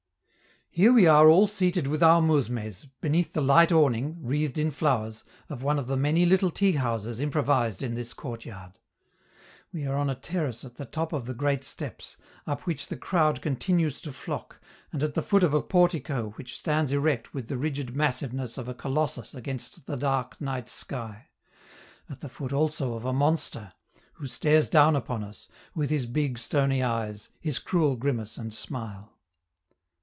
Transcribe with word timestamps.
Here 0.73 0.93
we 0.93 1.05
are 1.05 1.27
all 1.27 1.47
seated 1.47 1.85
with 1.87 2.01
our 2.01 2.21
mousmes, 2.21 2.87
beneath 3.01 3.33
the 3.33 3.41
light 3.41 3.73
awning, 3.73 4.15
wreathed 4.23 4.57
in 4.57 4.71
flowers, 4.71 5.25
of 5.49 5.63
one 5.63 5.77
of 5.77 5.87
the 5.87 5.97
many 5.97 6.25
little 6.25 6.49
teahouses 6.49 7.19
improvised 7.19 7.83
in 7.83 7.95
this 7.95 8.13
courtyard. 8.13 8.79
We 9.73 9.85
are 9.85 9.97
on 9.97 10.09
a 10.09 10.15
terrace 10.15 10.63
at 10.63 10.75
the 10.75 10.85
top 10.85 11.11
of 11.11 11.25
the 11.25 11.33
great 11.33 11.65
steps, 11.65 12.15
up 12.47 12.61
which 12.61 12.87
the 12.87 12.95
crowd 12.95 13.41
continues 13.41 13.99
to 13.99 14.13
flock, 14.13 14.61
and 14.93 15.03
at 15.03 15.13
the 15.13 15.21
foot 15.21 15.43
of 15.43 15.53
a 15.53 15.61
portico 15.61 16.29
which 16.37 16.57
stands 16.57 16.93
erect 16.93 17.33
with 17.33 17.49
the 17.49 17.57
rigid 17.57 17.93
massiveness 17.93 18.57
of 18.57 18.69
a 18.69 18.73
colossus 18.73 19.35
against 19.35 19.87
the 19.87 19.97
dark 19.97 20.39
night 20.39 20.69
sky; 20.69 21.27
at 22.09 22.21
the 22.21 22.29
foot 22.29 22.53
also 22.53 22.93
of 22.93 23.03
a 23.03 23.11
monster, 23.11 23.73
who 24.13 24.25
stares 24.25 24.69
down 24.69 24.95
upon 24.95 25.21
us, 25.21 25.49
with 25.75 25.89
his 25.89 26.05
big 26.05 26.37
stony 26.37 26.81
eyes, 26.81 27.27
his 27.41 27.59
cruel 27.59 27.97
grimace 27.97 28.37
and 28.37 28.53
smile. 28.53 29.17